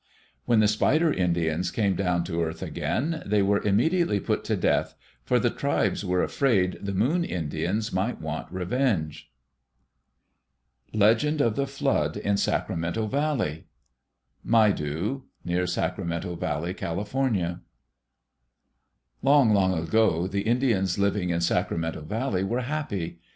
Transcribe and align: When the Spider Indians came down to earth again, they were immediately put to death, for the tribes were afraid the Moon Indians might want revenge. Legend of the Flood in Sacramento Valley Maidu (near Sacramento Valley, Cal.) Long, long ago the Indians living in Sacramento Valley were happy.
When 0.45 0.61
the 0.61 0.67
Spider 0.67 1.13
Indians 1.13 1.69
came 1.69 1.95
down 1.95 2.23
to 2.23 2.41
earth 2.41 2.63
again, 2.63 3.21
they 3.23 3.43
were 3.43 3.61
immediately 3.61 4.19
put 4.19 4.43
to 4.45 4.55
death, 4.55 4.95
for 5.23 5.37
the 5.39 5.51
tribes 5.51 6.03
were 6.03 6.23
afraid 6.23 6.79
the 6.81 6.91
Moon 6.91 7.23
Indians 7.23 7.93
might 7.93 8.19
want 8.19 8.51
revenge. 8.51 9.29
Legend 10.91 11.39
of 11.39 11.55
the 11.55 11.67
Flood 11.67 12.17
in 12.17 12.35
Sacramento 12.37 13.05
Valley 13.05 13.65
Maidu 14.43 15.21
(near 15.45 15.67
Sacramento 15.67 16.33
Valley, 16.33 16.73
Cal.) 16.73 16.95
Long, 19.21 19.53
long 19.53 19.77
ago 19.77 20.25
the 20.25 20.41
Indians 20.41 20.97
living 20.97 21.29
in 21.29 21.41
Sacramento 21.41 22.01
Valley 22.01 22.43
were 22.43 22.61
happy. 22.61 23.19